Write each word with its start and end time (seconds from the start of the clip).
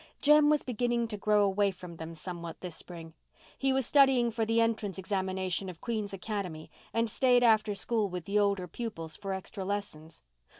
Jem 0.19 0.49
was 0.49 0.63
beginning 0.63 1.07
to 1.09 1.15
grow 1.15 1.43
away 1.45 1.69
from 1.69 1.97
them 1.97 2.15
somewhat 2.15 2.61
this 2.61 2.75
spring. 2.75 3.13
He 3.59 3.71
was 3.71 3.85
studying 3.85 4.31
for 4.31 4.45
the 4.47 4.59
entrance 4.59 4.97
examination 4.97 5.69
of 5.69 5.79
Queen's 5.79 6.11
Academy 6.11 6.71
and 6.91 7.07
stayed 7.07 7.43
after 7.43 7.75
school 7.75 8.09
with 8.09 8.25
the 8.25 8.39
older 8.39 8.67
pupils 8.67 9.15
for 9.15 9.31
extra 9.31 9.63
lessons. 9.63 10.23